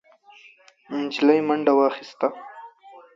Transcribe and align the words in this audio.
نجلۍ 1.01 1.39
منډه 1.47 1.71
واخيسته، 1.77 2.27